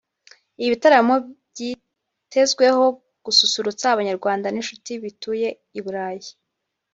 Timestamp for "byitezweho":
1.51-2.83